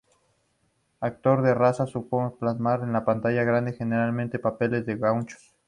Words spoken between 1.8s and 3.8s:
supo plasmar en la pantalla grande